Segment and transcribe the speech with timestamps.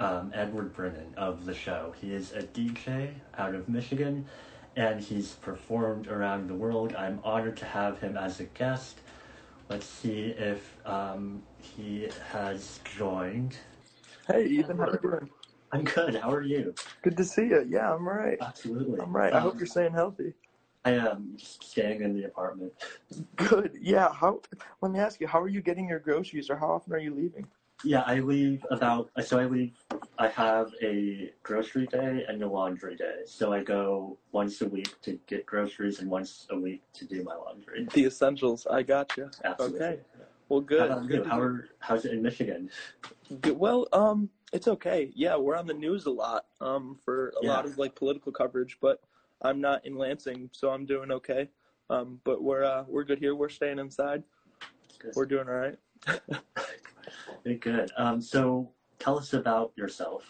[0.00, 1.94] um, Edward Brennan of the show.
[2.00, 4.26] He is a DJ out of Michigan,
[4.76, 6.94] and he's performed around the world.
[6.96, 8.98] I'm honored to have him as a guest.
[9.68, 13.56] Let's see if um, he has joined.
[14.26, 15.30] Hey, Ethan, how you doing?
[15.72, 16.16] I'm good.
[16.16, 16.74] How are you?
[17.02, 17.64] Good to see you.
[17.68, 18.38] Yeah, I'm right.
[18.40, 19.00] Absolutely.
[19.00, 19.32] I'm right.
[19.32, 20.32] I hope Um, you're staying healthy.
[20.84, 22.72] I am staying in the apartment.
[23.36, 23.76] Good.
[23.80, 24.12] Yeah.
[24.12, 24.40] How?
[24.80, 25.26] Let me ask you.
[25.28, 27.46] How are you getting your groceries, or how often are you leaving?
[27.82, 29.72] Yeah, I leave about so I leave
[30.18, 33.20] I have a grocery day and a laundry day.
[33.24, 37.22] So I go once a week to get groceries and once a week to do
[37.22, 37.86] my laundry.
[37.94, 38.66] The essentials.
[38.66, 39.30] I got you.
[39.44, 39.80] Absolutely.
[39.86, 40.00] Okay.
[40.48, 40.90] Well, How good.
[40.90, 41.24] about you?
[41.24, 42.70] How are how's it in Michigan?
[43.40, 43.58] Good.
[43.58, 45.10] Well, um, it's okay.
[45.14, 46.46] Yeah, we're on the news a lot.
[46.60, 47.50] Um, for a Yeah.
[47.50, 49.00] lot of like political coverage, but
[49.42, 51.48] I'm not in Lansing, so I'm doing okay.
[51.88, 53.34] Um, but we're uh, we're good here.
[53.34, 54.22] We're staying inside.
[55.14, 55.78] We're doing all right.
[57.44, 57.90] Very good.
[57.96, 60.24] Um, so tell us about yourself.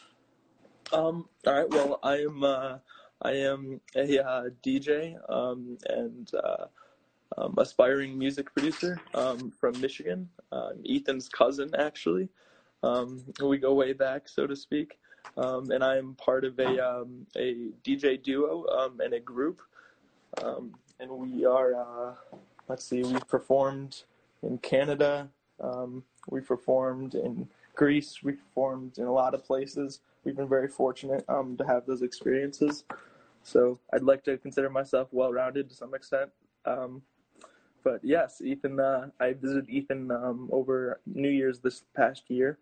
[0.93, 1.71] Um, all right.
[1.71, 2.79] Well, I am uh,
[3.23, 6.67] I am a uh, DJ um, and uh,
[7.39, 10.29] um, aspiring music producer um, from Michigan.
[10.89, 12.29] Ethan's cousin, actually.
[12.83, 14.99] Um, we go way back, so to speak.
[15.37, 19.61] Um, and I am part of a um, a DJ duo um, and a group.
[20.43, 22.15] Um, and we are uh,
[22.71, 24.05] let's see, we've performed
[24.43, 25.29] in Canada.
[25.61, 28.23] Um, we performed in Greece.
[28.23, 30.01] We performed in a lot of places.
[30.25, 32.85] We've been very fortunate um, to have those experiences.
[33.43, 36.31] So I'd like to consider myself well-rounded to some extent.
[36.65, 37.03] Um,
[37.83, 38.79] but yes, Ethan.
[38.79, 42.59] Uh, I visited Ethan um, over New Year's this past year,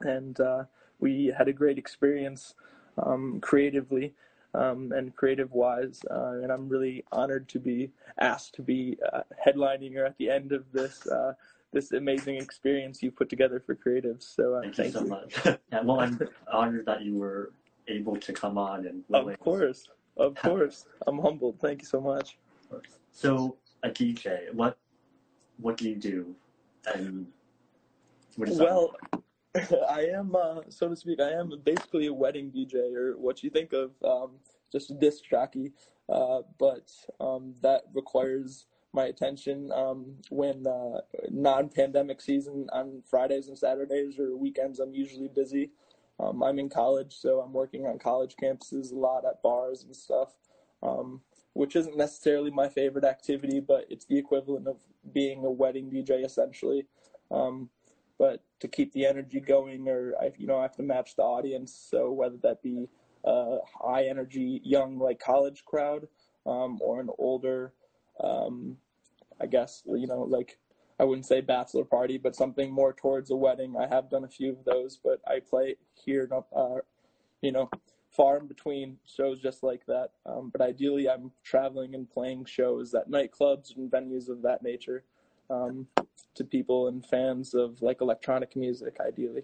[0.00, 0.64] and uh,
[1.00, 2.54] we had a great experience
[2.98, 4.12] um, creatively
[4.54, 6.02] um, and creative-wise.
[6.10, 10.28] Uh, and I'm really honored to be asked to be uh, headlining or at the
[10.28, 11.32] end of this uh,
[11.72, 14.34] this amazing experience you put together for creatives.
[14.34, 15.10] So uh, Thank, thank you so you.
[15.10, 15.34] much.
[15.72, 16.20] yeah, well, I'm
[16.52, 17.52] honored that you were
[17.88, 19.04] able to come on and.
[19.12, 20.86] Of course, of course.
[21.06, 21.58] I'm humbled.
[21.60, 22.38] Thank you so much.
[23.10, 24.78] So a DJ, what
[25.58, 26.34] what do you do?
[26.94, 27.26] And
[28.36, 28.64] what is that?
[28.64, 28.94] Well,
[29.88, 33.50] I am, uh, so to speak, I am basically a wedding DJ, or what you
[33.50, 34.30] think of um,
[34.70, 35.72] just a disc jockey.
[36.08, 36.90] Uh, but
[37.20, 44.36] um, that requires my attention um, when uh, non-pandemic season on Fridays and Saturdays or
[44.36, 44.80] weekends.
[44.80, 45.70] I'm usually busy.
[46.20, 49.96] Um, I'm in college, so I'm working on college campuses a lot at bars and
[49.96, 50.34] stuff,
[50.82, 51.22] um,
[51.54, 54.76] which isn't necessarily my favorite activity, but it's the equivalent of
[55.12, 56.86] being a wedding DJ essentially.
[57.30, 57.70] Um,
[58.18, 61.22] but to keep the energy going, or I, you know, I have to match the
[61.22, 61.74] audience.
[61.90, 62.88] So whether that be
[63.24, 66.06] a high energy young like college crowd,
[66.46, 67.72] um, or an older,
[68.20, 68.76] um,
[69.40, 70.58] I guess you know, like
[70.98, 73.74] I wouldn't say bachelor party, but something more towards a wedding.
[73.76, 76.76] I have done a few of those, but I play here, uh,
[77.40, 77.70] you know,
[78.10, 80.10] far in between shows just like that.
[80.26, 85.04] Um, but ideally, I'm traveling and playing shows at nightclubs and venues of that nature
[85.50, 85.86] um,
[86.34, 89.42] to people and fans of like electronic music, ideally.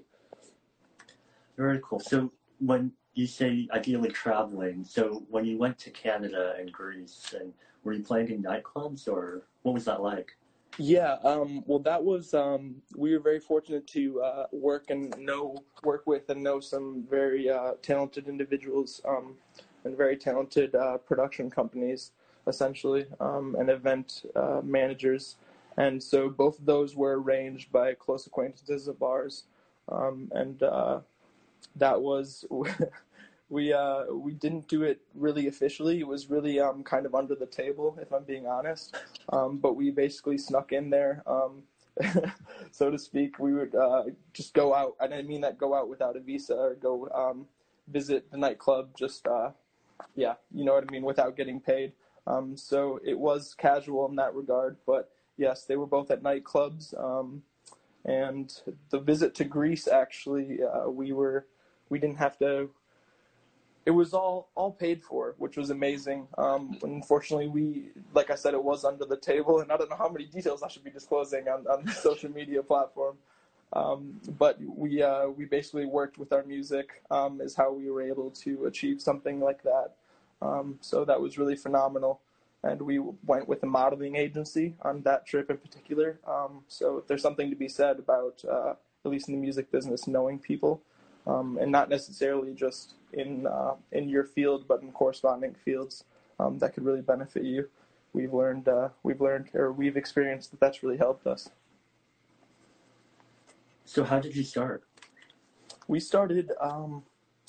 [1.57, 1.99] Very cool.
[1.99, 2.31] So
[2.61, 7.53] when you say ideally traveling, so when you went to Canada and Greece, and
[7.83, 10.37] were you playing in nightclubs, or what was that like?
[10.79, 15.57] Yeah, um, well, that was um, we were very fortunate to uh, work and know
[15.83, 19.35] work with and know some very uh, talented individuals um,
[19.83, 22.13] and very talented uh, production companies,
[22.47, 25.39] essentially, um, and event uh, managers.
[25.77, 29.45] And so both of those were arranged by close acquaintances of ours,
[29.89, 31.01] um, and uh,
[31.75, 32.45] that was
[33.51, 36.01] we uh, we didn't do it really officially.
[36.01, 38.97] It was really um, kind of under the table, if I'm being honest.
[39.33, 41.63] Um, but we basically snuck in there, um,
[42.71, 43.39] so to speak.
[43.39, 44.05] We would uh,
[44.35, 44.97] just go out.
[45.01, 47.47] I didn't mean that go out without a visa or go um,
[47.89, 48.91] visit the nightclub.
[48.97, 49.51] Just uh,
[50.15, 51.93] yeah, you know what I mean, without getting paid.
[52.27, 54.77] Um, so it was casual in that regard.
[54.87, 56.93] But yes, they were both at nightclubs.
[57.03, 57.43] Um,
[58.05, 58.53] and
[58.91, 61.47] the visit to Greece, actually, uh, we were
[61.89, 62.69] we didn't have to
[63.89, 66.29] it was all all paid for, which was amazing.
[66.37, 69.97] Um, unfortunately, we, like I said, it was under the table, and I don't know
[69.97, 73.17] how many details I should be disclosing on, on the social media platform.
[73.73, 78.03] Um, but we uh, we basically worked with our music, um, is how we were
[78.03, 79.93] able to achieve something like that.
[80.43, 82.21] Um, so that was really phenomenal,
[82.63, 86.21] and we went with a modeling agency on that trip in particular.
[86.27, 88.75] Um, so there's something to be said about, uh,
[89.07, 90.83] at least in the music business, knowing people
[91.29, 96.05] um, and not necessarily just in uh, in your field, but in corresponding fields
[96.39, 97.69] um, that could really benefit you.
[98.13, 101.51] We've learned uh, we've learned or we've experienced that that's really helped us.
[103.85, 104.85] So how did you start?
[105.89, 107.03] we started um,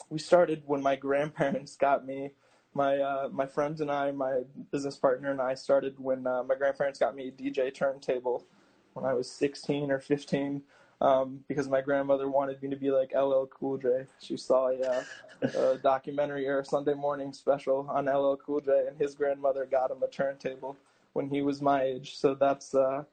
[0.10, 2.32] we started when my grandparents got me.
[2.74, 4.42] My uh, my friends and I, my
[4.72, 8.46] business partner and I started when uh, my grandparents got me a DJ turntable
[8.94, 10.62] when I was 16 or 15
[11.02, 14.06] um, because my grandmother wanted me to be like LL Cool J.
[14.22, 15.06] She saw a,
[15.42, 19.92] a documentary or a Sunday morning special on LL Cool J, and his grandmother got
[19.92, 20.76] him a turntable
[21.14, 22.18] when he was my age.
[22.18, 23.04] So that's uh,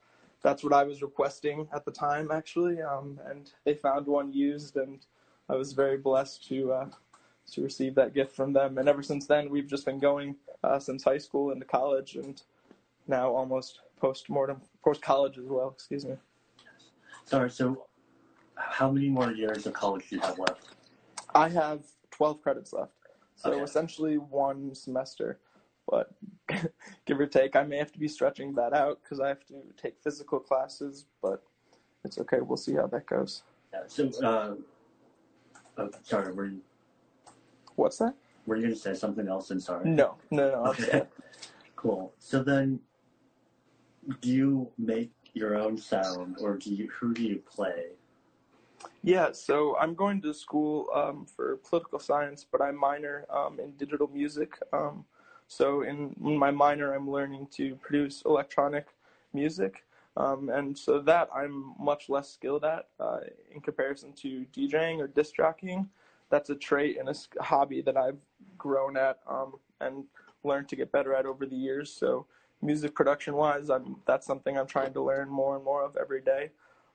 [0.42, 2.82] that's what I was requesting at the time, actually.
[2.82, 4.98] Um, and they found one used, and
[5.48, 6.88] I was very blessed to uh,
[7.52, 8.78] to receive that gift from them.
[8.78, 10.34] And ever since then, we've just been going
[10.64, 12.42] uh, since high school into college, and
[13.06, 15.70] now almost post mortem, post college as well.
[15.70, 16.16] Excuse me.
[17.26, 17.50] Sorry.
[17.50, 17.86] So,
[18.54, 20.68] how many more years of college do you have left?
[21.34, 21.82] I have
[22.12, 22.92] 12 credits left,
[23.34, 23.62] so Okay.
[23.62, 25.40] essentially one semester.
[25.88, 26.10] But
[27.04, 29.54] give or take, I may have to be stretching that out because I have to
[29.76, 31.06] take physical classes.
[31.20, 31.42] But
[32.04, 32.40] it's okay.
[32.40, 33.42] We'll see how that goes.
[33.72, 33.80] Yeah.
[33.86, 34.54] So, uh,
[35.78, 36.32] oh, sorry.
[36.32, 36.60] Were you
[37.74, 38.14] What's that?
[38.46, 39.50] were you going to say something else?
[39.50, 39.88] And sorry.
[39.90, 40.64] No, no, no.
[40.70, 41.02] Okay.
[41.74, 42.12] Cool.
[42.18, 42.80] So then,
[44.20, 47.88] do you make your own sound, or do you who do you play?
[49.02, 53.72] Yeah, so I'm going to school um, for political science, but I'm minor um, in
[53.72, 54.58] digital music.
[54.72, 55.04] Um,
[55.46, 58.86] so in, my minor, I'm learning to produce electronic
[59.32, 59.84] music,
[60.16, 63.20] um, and so that I'm much less skilled at uh,
[63.54, 65.88] in comparison to DJing or disc jockeying.
[66.30, 68.18] That's a trait and a hobby that I've
[68.56, 70.04] grown at um, and
[70.42, 71.92] learned to get better at over the years.
[71.92, 72.26] So
[72.62, 76.20] music production wise, I'm that's something I'm trying to learn more and more of every
[76.20, 76.50] day.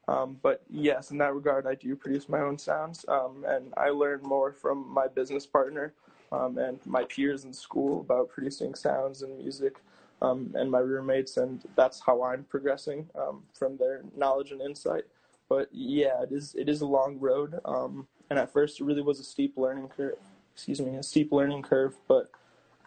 [0.07, 3.89] Um, but yes, in that regard, I do produce my own sounds, um, and I
[3.89, 5.93] learn more from my business partner
[6.31, 9.77] um, and my peers in school about producing sounds and music,
[10.21, 15.03] um, and my roommates, and that's how I'm progressing um, from their knowledge and insight.
[15.47, 19.01] But yeah, it is it is a long road, um, and at first it really
[19.01, 20.17] was a steep learning curve.
[20.53, 22.31] Excuse me, a steep learning curve, but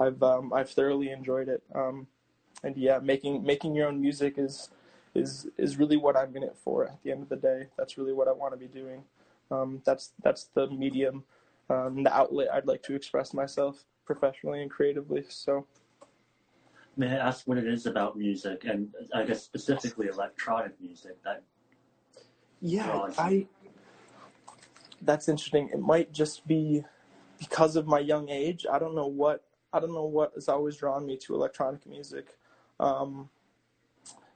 [0.00, 1.62] I've I've thoroughly enjoyed it.
[1.74, 2.06] Um,
[2.64, 4.70] and yeah, making making your own music is
[5.14, 6.86] is is really what I'm in it for.
[6.86, 9.04] At the end of the day, that's really what I want to be doing.
[9.50, 11.24] Um, that's that's the medium,
[11.70, 15.24] um, the outlet I'd like to express myself professionally and creatively.
[15.28, 15.66] So
[16.96, 21.42] May I ask what it is about music, and I guess specifically electronic music that
[22.60, 23.18] yeah, Draws.
[23.18, 23.46] I.
[25.02, 25.68] That's interesting.
[25.72, 26.84] It might just be
[27.38, 28.64] because of my young age.
[28.70, 32.36] I don't know what I don't know what has always drawn me to electronic music.
[32.80, 33.28] Um,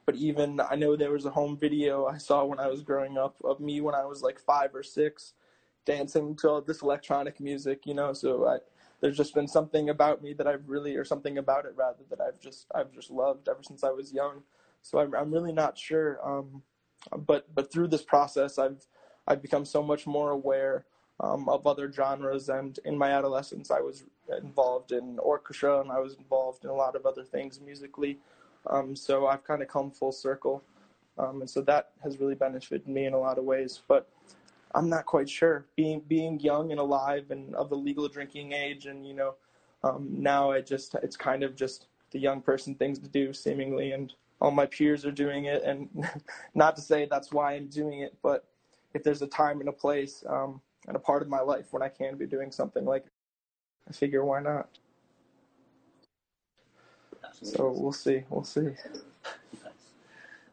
[0.07, 3.19] but even I know there was a home video I saw when I was growing
[3.19, 5.35] up of me when I was like five or six,
[5.85, 7.83] dancing to all this electronic music.
[7.85, 8.59] You know, so I,
[9.01, 12.21] there's just been something about me that I've really, or something about it rather, that
[12.21, 14.43] I've just I've just loved ever since I was young.
[14.83, 16.19] So I'm I'm really not sure.
[16.27, 16.63] Um,
[17.27, 18.87] but but through this process, I've
[19.27, 20.87] I've become so much more aware
[21.21, 22.49] um, of other genres.
[22.49, 24.05] And in my adolescence, I was
[24.43, 28.19] involved in orchestra and I was involved in a lot of other things musically.
[28.67, 30.63] Um, so I've kind of come full circle.
[31.19, 33.83] Um, and so that has really benefited me in a lot of ways.
[33.89, 34.09] But
[34.75, 35.67] I'm not quite sure.
[35.77, 39.35] Being being young and alive and of the legal drinking age, and you know,
[39.83, 43.93] um, now I just it's kind of just the young person things to do, seemingly,
[43.93, 45.63] and all my peers are doing it.
[45.65, 45.89] And
[46.55, 48.45] not to say that's why I'm doing it, but
[48.95, 51.83] if there's a time and a place um, and a part of my life when
[51.83, 53.05] I can be doing something like,
[53.89, 54.79] I figure why not.
[57.43, 58.25] So we'll see.
[58.31, 58.71] We'll see.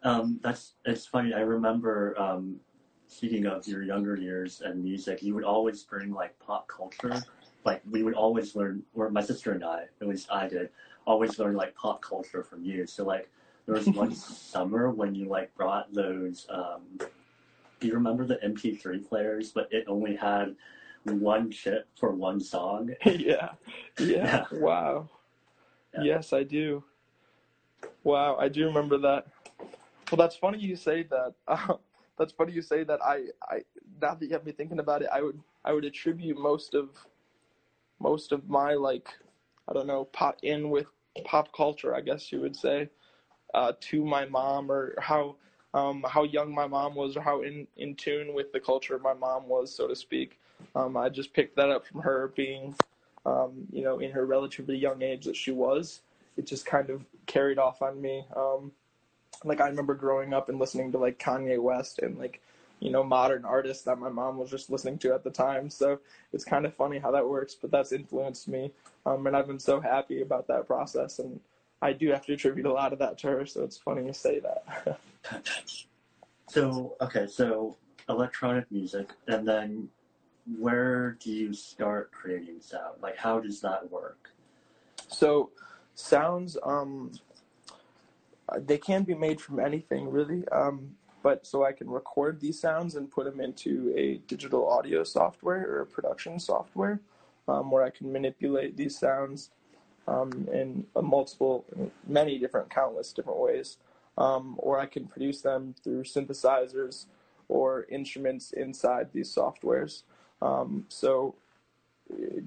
[0.03, 1.33] Um, that's it's funny.
[1.33, 2.57] I remember um,
[3.07, 7.23] speaking of your younger years and music, you would always bring like pop culture.
[7.63, 10.69] Like we would always learn, or my sister and I, at least I did,
[11.07, 12.85] always learn like pop culture from you.
[12.85, 13.29] So like
[13.65, 16.45] there was one summer when you like brought those.
[16.49, 16.99] Um,
[17.85, 19.51] do you remember the MP3 players?
[19.51, 20.55] But it only had
[21.03, 22.89] one chip for one song.
[23.05, 23.51] yeah.
[23.99, 23.99] yeah.
[23.99, 24.45] Yeah.
[24.51, 25.07] Wow.
[25.93, 26.01] Yeah.
[26.03, 26.83] Yes, I do.
[28.03, 29.27] Wow, I do remember that.
[30.09, 31.33] Well, that's funny you say that.
[31.47, 31.75] Uh,
[32.17, 32.99] that's funny you say that.
[33.03, 33.61] I, I
[34.01, 36.89] now that you have me thinking about it, I would I would attribute most of
[37.99, 39.09] most of my like
[39.69, 40.87] I don't know pop in with
[41.23, 42.89] pop culture, I guess you would say,
[43.53, 45.35] uh, to my mom or how
[45.75, 49.13] um, how young my mom was or how in, in tune with the culture my
[49.13, 50.39] mom was, so to speak.
[50.73, 52.73] Um, I just picked that up from her being,
[53.25, 55.99] um, you know, in her relatively young age that she was.
[56.37, 58.25] It just kind of carried off on me.
[58.35, 58.71] Um,
[59.43, 62.41] like I remember growing up and listening to like Kanye West and like,
[62.79, 65.69] you know, modern artists that my mom was just listening to at the time.
[65.69, 65.99] So
[66.31, 68.71] it's kind of funny how that works, but that's influenced me.
[69.05, 71.19] Um, and I've been so happy about that process.
[71.19, 71.41] And
[71.81, 73.45] I do have to attribute a lot of that to her.
[73.45, 74.99] So it's funny you say that.
[76.47, 77.75] So okay, so
[78.07, 79.89] electronic music, and then
[80.59, 83.01] where do you start creating sound?
[83.01, 84.29] Like, how does that work?
[85.07, 85.49] So,
[85.95, 87.11] sounds, um,
[88.59, 90.47] they can be made from anything really.
[90.49, 90.91] Um,
[91.23, 95.67] but so I can record these sounds and put them into a digital audio software
[95.67, 96.99] or a production software
[97.47, 99.49] um, where I can manipulate these sounds
[100.07, 101.65] um, in multiple,
[102.07, 103.77] many different, countless different ways.
[104.17, 107.05] Um, or I can produce them through synthesizers
[107.49, 110.03] or instruments inside these softwares.
[110.41, 111.35] Um, so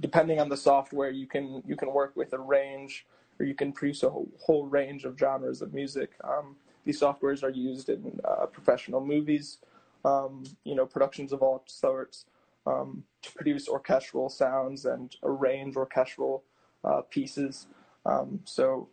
[0.00, 3.07] depending on the software, you can you can work with a range,
[3.38, 6.12] or you can produce a whole, whole range of genres of music.
[6.25, 9.59] Um, these softwares are used in uh, professional movies,
[10.05, 12.25] um, you know, productions of all sorts,
[12.67, 16.45] um, to produce orchestral sounds and arrange orchestral
[16.85, 17.66] uh, pieces.
[18.06, 18.88] Um, so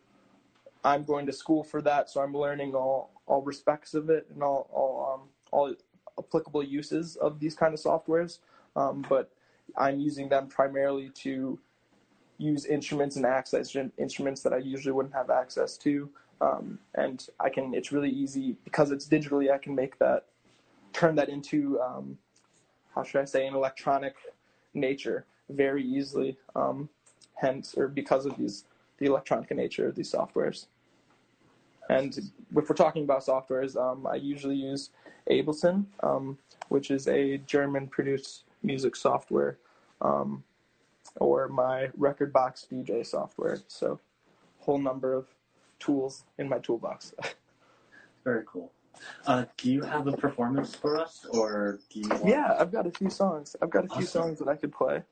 [0.84, 4.44] I'm going to school for that, so I'm learning all all respects of it and
[4.44, 5.74] all all um, all
[6.18, 8.40] applicable uses of these kind of softwares.
[8.76, 9.32] Um, but
[9.78, 11.60] I'm using them primarily to
[12.38, 16.10] use instruments and access instruments that I usually wouldn't have access to.
[16.42, 20.26] Um, and I can, it's really easy because it's digitally, I can make that,
[20.92, 22.18] turn that into, um,
[22.94, 24.16] how should I say, an electronic
[24.74, 26.38] nature very easily.
[26.56, 26.90] Um,
[27.36, 28.66] hence, or because of these,
[28.98, 30.68] the electronic nature of these softwares.
[31.90, 34.90] And if we're talking about softwares, um, I usually use
[35.30, 36.38] Ableton, um,
[36.70, 39.58] which is a German produced music software,
[40.02, 40.44] um,
[41.18, 43.60] or my Rekordbox DJ software.
[43.68, 44.00] So,
[44.60, 45.28] whole number of
[45.80, 47.14] tools in my toolbox.
[48.24, 48.72] Very cool.
[49.28, 52.10] Uh, do you have a performance for us, or do you?
[52.10, 52.26] Want...
[52.26, 53.56] Yeah, I've got a few songs.
[53.62, 54.22] I've got a few awesome.
[54.22, 55.04] songs that I could play.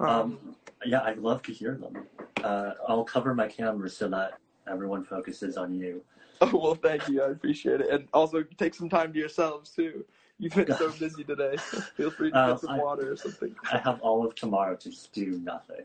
[0.00, 2.06] Um, um, yeah, I'd love to hear them.
[2.42, 4.38] Uh, I'll cover my camera so that
[4.70, 6.02] everyone focuses on you.
[6.40, 7.20] Oh well, thank you.
[7.20, 10.04] I appreciate it, and also take some time to yourselves too.
[10.38, 11.56] You've been so busy today.
[11.96, 13.56] Feel free to uh, get some I, water or something.
[13.72, 15.84] I have all of tomorrow to just do nothing.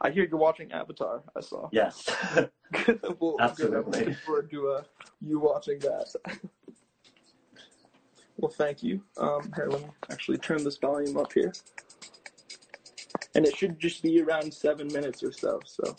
[0.00, 1.22] I hear you're watching Avatar.
[1.36, 1.68] I saw.
[1.70, 2.08] Yes.
[3.20, 3.52] well, Absolutely.
[3.52, 3.74] Good.
[3.74, 4.82] I'm looking forward to uh,
[5.20, 6.14] you watching that.
[8.38, 9.02] well, thank you.
[9.18, 11.52] Um, here, let me actually turn this volume up here.
[13.34, 15.60] And it should just be around seven minutes or so.
[15.64, 15.96] So.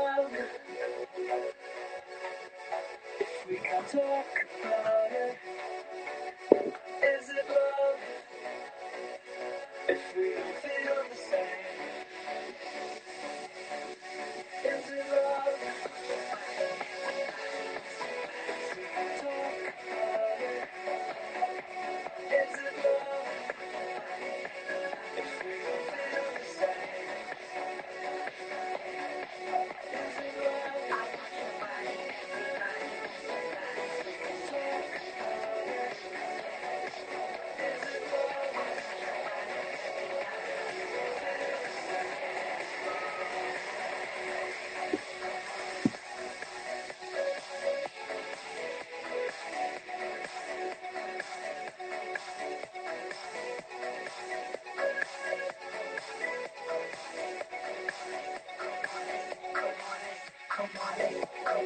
[0.00, 0.30] love.
[3.48, 4.26] We can talk
[4.62, 5.36] about it,
[7.02, 8.19] is it love?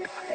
[0.05, 0.34] Yeah.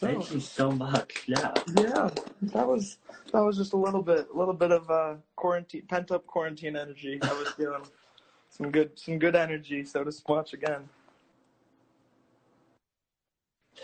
[0.00, 1.24] So Thank you so much.
[1.26, 1.52] Yeah.
[1.78, 2.10] yeah,
[2.54, 2.96] that was
[3.34, 6.74] that was just a little bit, a little bit of uh, quarantine, pent up quarantine
[6.74, 7.18] energy.
[7.22, 7.82] I was feeling
[8.48, 9.84] some good, some good energy.
[9.84, 10.88] So to watch again.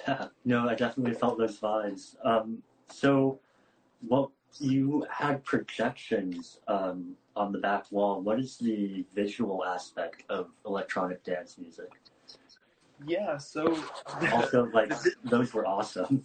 [0.09, 0.29] Yeah.
[0.46, 2.16] No, I definitely felt those vibes.
[2.24, 3.38] Um, so,
[4.09, 8.22] well, you had projections um, on the back wall.
[8.22, 11.90] What is the visual aspect of electronic dance music?
[13.04, 13.38] Yeah.
[13.38, 13.82] So
[14.32, 14.92] Also, like
[15.24, 16.24] those were awesome.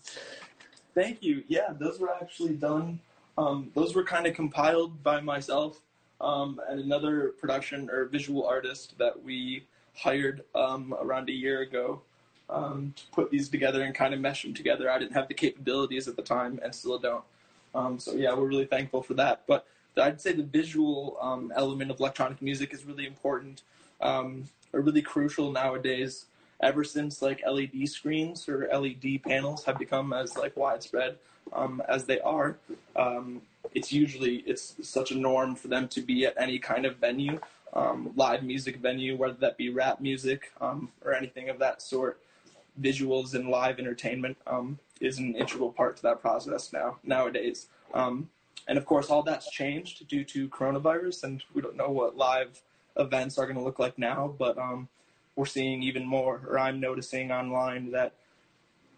[0.94, 1.44] Thank you.
[1.48, 3.00] Yeah, those were actually done.
[3.38, 5.80] Um, those were kind of compiled by myself
[6.20, 12.02] um, and another production or visual artist that we hired um, around a year ago
[12.50, 14.92] um, to put these together and kind of mesh them together.
[14.92, 17.24] I didn't have the capabilities at the time and still don't.
[17.74, 19.44] Um, so yeah, we're really thankful for that.
[19.48, 19.66] But
[19.98, 23.64] I'd say the visual um, element of electronic music is really important
[24.02, 26.26] um, or really crucial nowadays.
[26.62, 31.18] Ever since like LED screens or LED panels have become as like widespread
[31.54, 32.58] um, as they are,
[32.96, 33.42] um,
[33.74, 37.40] it's usually it's such a norm for them to be at any kind of venue,
[37.74, 42.20] um, live music venue, whether that be rap music um, or anything of that sort.
[42.80, 47.68] Visuals and live entertainment um, is an integral part to that process now nowadays.
[47.94, 48.30] Um,
[48.68, 52.62] and of course, all that's changed due to coronavirus, and we don't know what live
[52.98, 54.34] events are going to look like now.
[54.38, 54.58] But
[55.42, 58.14] we're seeing even more, or I'm noticing online that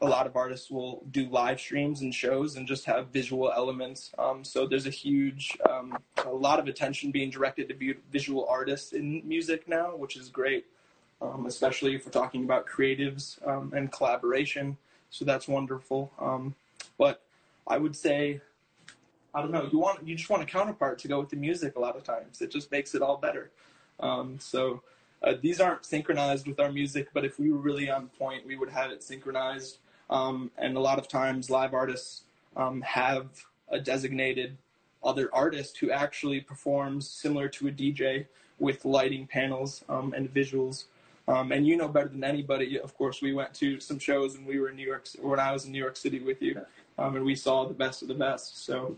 [0.01, 4.11] a lot of artists will do live streams and shows and just have visual elements.
[4.19, 8.91] Um, so there's a huge, um, a lot of attention being directed to visual artists
[8.91, 10.65] in music now, which is great,
[11.21, 14.75] um, especially if we're talking about creatives um, and collaboration.
[15.11, 16.11] So that's wonderful.
[16.19, 16.55] Um,
[16.97, 17.21] but
[17.65, 18.41] I would say,
[19.33, 21.77] I don't know, you want you just want a counterpart to go with the music
[21.77, 22.41] a lot of times.
[22.41, 23.49] It just makes it all better.
[24.01, 24.83] Um, so
[25.23, 28.55] uh, these aren't synchronized with our music, but if we were really on point, we
[28.55, 29.77] would have it synchronized.
[30.09, 32.23] Um, and a lot of times, live artists
[32.55, 33.27] um, have
[33.69, 34.57] a designated
[35.03, 38.25] other artist who actually performs similar to a DJ
[38.59, 40.85] with lighting panels um, and visuals.
[41.27, 42.77] Um, and you know better than anybody.
[42.79, 45.53] Of course, we went to some shows and we were in New York when I
[45.53, 46.59] was in New York City with you,
[46.97, 48.65] um, and we saw the best of the best.
[48.65, 48.97] So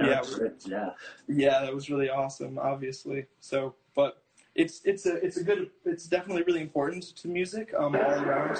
[0.00, 0.22] yeah,
[0.64, 0.90] yeah,
[1.28, 2.58] yeah, that was really awesome.
[2.58, 4.23] Obviously, so but
[4.54, 8.56] it's it's a it's a good it's definitely really important to music um, all around.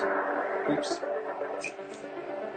[0.71, 1.01] Oops,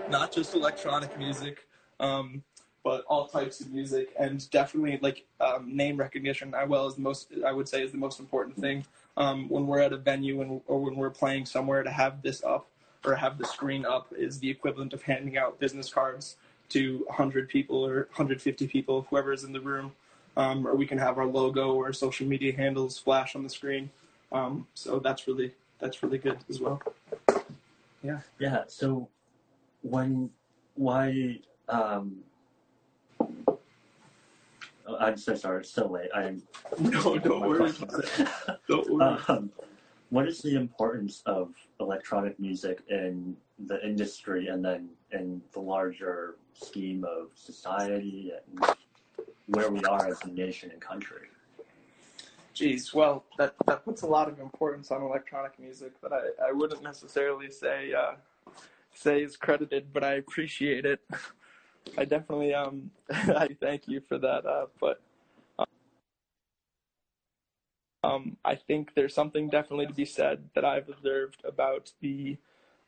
[0.10, 1.68] not just electronic music,
[2.00, 2.44] um,
[2.84, 6.56] but all types of music, and definitely like um, name recognition.
[6.56, 8.86] I well is the most I would say is the most important thing
[9.18, 12.44] um, when we're at a venue and or when we're playing somewhere to have this
[12.44, 12.68] up
[13.06, 16.38] or have the screen up is the equivalent of handing out business cards
[16.70, 19.94] to 100 people or 150 people, whoever is in the room
[20.38, 23.90] um, or we can have our logo or social media handles flash on the screen.
[24.32, 26.82] Um, so that's really that's really good as well.
[28.04, 28.20] Yeah.
[28.40, 28.64] Yeah.
[28.68, 29.10] So
[29.82, 30.30] when
[30.76, 32.18] why um,
[35.00, 35.62] I'm so sorry.
[35.62, 36.10] It's so late.
[36.14, 36.44] I'm
[36.80, 37.74] no, don't worry.
[38.68, 39.18] don't worry.
[39.28, 39.52] Um,
[40.10, 46.36] what is the importance of electronic music in the industry and then in the larger
[46.54, 48.77] scheme of society and
[49.48, 51.28] where we are as a nation and country.
[52.54, 56.52] Geez, well, that, that puts a lot of importance on electronic music that I, I
[56.52, 58.14] wouldn't necessarily say uh,
[58.94, 61.00] say is credited, but I appreciate it.
[61.98, 64.46] I definitely um I thank you for that.
[64.46, 65.02] Uh, but
[68.04, 72.38] um, I think there's something definitely to be said that I've observed about the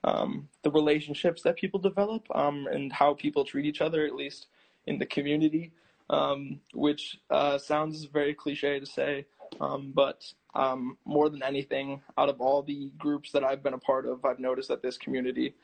[0.04, 4.48] um, the relationships that people develop um, and how people treat each other, at least
[4.88, 5.74] in the community
[6.10, 9.26] um, which uh, sounds very cliche to say,
[9.62, 13.80] um, but um, more than anything, out of all the groups that I've been a
[13.80, 15.56] part of, I've noticed that this community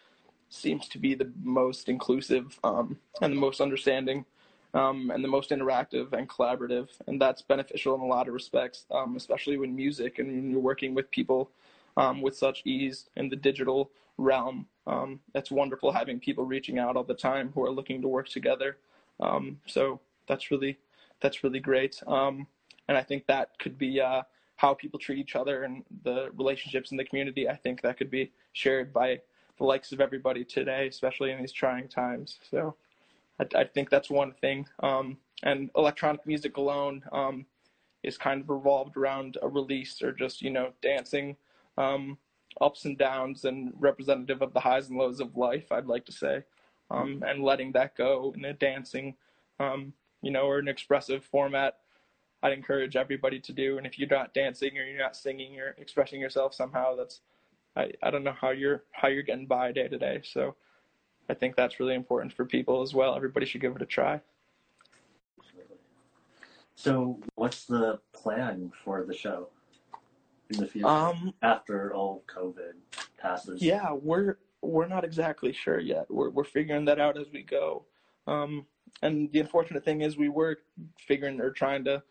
[0.49, 4.25] seems to be the most inclusive um, and the most understanding.
[4.73, 8.85] Um, and the most interactive and collaborative, and that's beneficial in a lot of respects,
[8.91, 11.49] um, especially when music and you're working with people
[12.21, 14.67] with such ease in the digital realm.
[14.87, 18.29] Um, it's wonderful having people reaching out all the time who are looking to work
[18.29, 18.77] together.
[19.19, 20.77] Um, so that's really
[21.21, 22.01] that's really great.
[22.07, 22.47] Um,
[22.87, 24.23] and I think that could be uh,
[24.57, 27.49] how people treat each other and the relationships in the community.
[27.49, 29.21] I think that could be shared by
[29.57, 32.39] the likes of everybody today, especially in these trying times.
[32.49, 32.75] So
[33.39, 34.67] I, I think that's one thing.
[34.81, 37.45] Um, and electronic music alone um,
[38.03, 41.35] is kind of revolved around a release or just you know dancing
[41.77, 42.17] um,
[42.61, 45.71] ups and downs and representative of the highs and lows of life.
[45.71, 46.43] I'd like to say,
[46.89, 49.15] um, and letting that go in a dancing
[49.59, 49.93] um,
[50.25, 51.77] you know, or an expressive format,
[52.41, 53.77] I'd encourage everybody to do.
[53.77, 57.21] And if you're not dancing or you're not singing or expressing yourself somehow, that's
[57.75, 60.21] I, I don't know how you're how you're getting by day to day.
[60.23, 60.55] So
[61.29, 63.15] I think that's really important for people as well.
[63.15, 64.19] Everybody should give it a try.
[66.77, 69.49] So, what's the plan for the show
[70.49, 72.73] in the future Um, after all COVID
[73.17, 73.61] passes?
[73.61, 76.05] yeah, we're we're not exactly sure yet.
[76.09, 77.85] We're we're figuring that out as we go.
[78.27, 78.65] Um,
[79.01, 80.57] and the unfortunate thing is, we were
[80.97, 82.03] figuring or trying to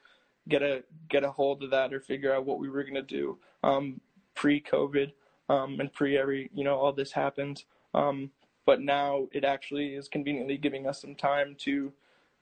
[0.49, 3.39] get a get a hold of that or figure out what we were gonna do
[3.63, 4.01] um,
[4.35, 5.13] pre-COVID
[5.49, 7.65] um, and pre every you know all this happened.
[7.95, 8.31] Um,
[8.67, 11.93] but now it actually is conveniently giving us some time to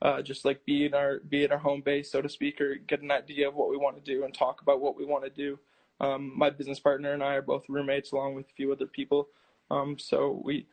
[0.03, 2.75] uh, just like be in our be at our home base, so to speak, or
[2.75, 5.25] get an idea of what we want to do and talk about what we want
[5.25, 5.59] to do.
[6.01, 9.29] Um, my business partner and I are both roommates, along with a few other people.
[9.71, 10.67] Um, so we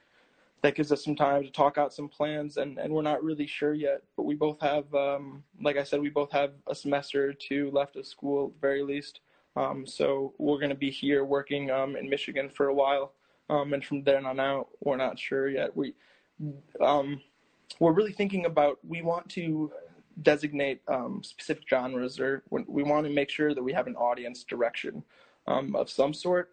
[0.61, 3.47] that gives us some time to talk out some plans, and and we're not really
[3.47, 4.01] sure yet.
[4.17, 7.71] But we both have, um, like I said, we both have a semester or two
[7.71, 9.21] left of school, at the very least.
[9.55, 13.13] Um, so we're going to be here working um, in Michigan for a while,
[13.49, 15.75] um, and from then on out, we're not sure yet.
[15.75, 15.93] We
[16.81, 17.21] um,
[17.79, 19.71] we're really thinking about we want to
[20.21, 24.43] designate um, specific genres or we want to make sure that we have an audience
[24.43, 25.01] direction
[25.47, 26.51] of some sort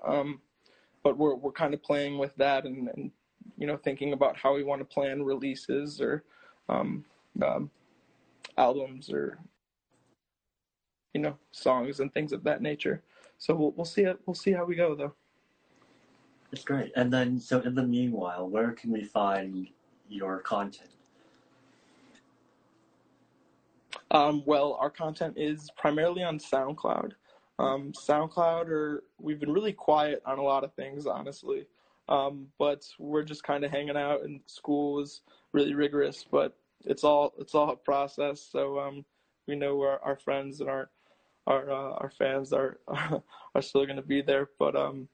[1.07, 3.13] but we're, we're kind of playing with that and, and
[3.59, 6.25] you know thinking about how we want to plan releases or
[6.69, 7.05] um,
[7.43, 7.71] um,
[8.59, 9.39] albums or
[11.15, 13.03] you know songs and things of that nature
[13.39, 15.15] so we'll, we'll see it we'll see how we go though
[16.53, 16.93] It's great.
[16.97, 19.69] And then, so in the meanwhile, where can we find
[20.09, 20.91] your content?
[24.11, 27.13] Um, well, our content is primarily on SoundCloud.
[27.59, 31.67] Um, SoundCloud, or we've been really quiet on a lot of things, honestly.
[32.09, 36.25] Um, but we're just kind of hanging out, and school is really rigorous.
[36.31, 38.41] But it's all it's all a process.
[38.41, 39.05] So um,
[39.47, 40.91] we know our, our friends and our
[41.47, 42.79] our uh, our fans are
[43.55, 44.51] are still going to be there.
[44.59, 45.09] But um,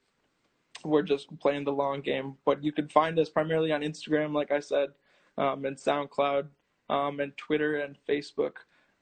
[0.85, 2.37] we're just playing the long game.
[2.45, 4.91] But you can find us primarily on Instagram, like I said,
[5.39, 6.49] um, and SoundCloud,
[6.91, 8.53] um, and Twitter and Facebook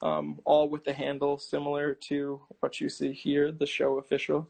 [0.03, 4.49] um, all with the handle similar to what you see here, the show official.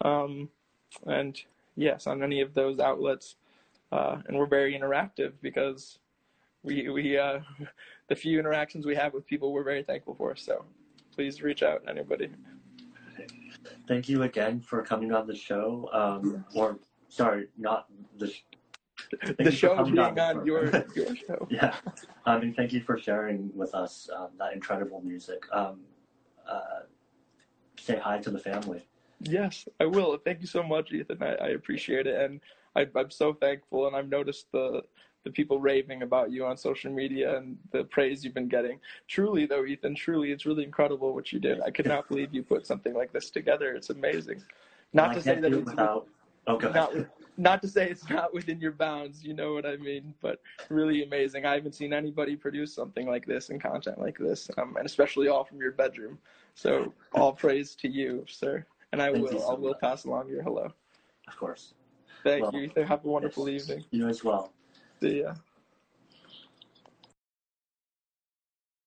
[0.00, 0.48] Um,
[1.06, 1.40] and
[1.76, 3.36] yes, on any of those outlets.
[3.90, 5.98] Uh, and we're very interactive because
[6.62, 7.40] we, we uh,
[8.08, 10.34] the few interactions we have with people, we're very thankful for.
[10.36, 10.64] So
[11.14, 12.30] please reach out, anybody.
[13.86, 15.88] Thank you again for coming on the show.
[15.92, 17.86] Um, or, sorry, not
[18.18, 18.44] the sh-
[19.38, 21.46] the show being the on your, your show.
[21.50, 21.74] yeah.
[22.24, 25.44] I mean, thank you for sharing with us um, that incredible music.
[25.52, 25.80] Um,
[26.48, 26.82] uh,
[27.78, 28.86] say hi to the family.
[29.24, 30.18] Yes, I will.
[30.24, 31.22] Thank you so much, Ethan.
[31.22, 32.40] I, I appreciate it, and
[32.74, 33.86] I, I'm so thankful.
[33.86, 34.82] And I've noticed the
[35.24, 38.80] the people raving about you on social media and the praise you've been getting.
[39.06, 41.60] Truly, though, Ethan, truly, it's really incredible what you did.
[41.60, 43.72] I could not believe you put something like this together.
[43.74, 44.42] It's amazing.
[44.92, 46.08] Not to say that it it's without.
[46.48, 46.92] Oh, not,
[47.36, 49.22] not to say it's not within your bounds.
[49.22, 50.12] You know what I mean?
[50.20, 51.46] But really amazing.
[51.46, 55.28] I haven't seen anybody produce something like this and content like this, um, and especially
[55.28, 56.18] all from your bedroom.
[56.54, 58.66] So all praise to you, sir.
[58.92, 59.40] And I Thank will.
[59.40, 59.80] so I will much.
[59.80, 60.70] pass along your hello.
[61.28, 61.74] Of course.
[62.24, 62.60] Thank Well, you.
[62.62, 62.86] Ethan.
[62.86, 63.62] Have a wonderful yes.
[63.68, 63.84] evening.
[63.90, 64.52] You as well.
[65.00, 65.34] See ya.